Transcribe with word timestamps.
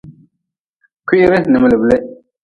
Kwiri 1.07 1.37
n 1.41 1.53
miliblih. 1.61 2.03